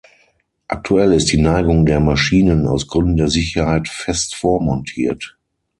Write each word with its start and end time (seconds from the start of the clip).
Aktuell 0.67 1.13
ist 1.13 1.31
die 1.31 1.39
Neigung 1.39 1.85
der 1.85 1.99
Maschinen 1.99 2.65
aus 2.67 2.87
Gründen 2.87 3.17
der 3.17 3.27
Sicherheit 3.29 3.87
fest 3.87 4.33
vormontiert. 4.33 5.37